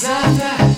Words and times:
casada 0.00 0.69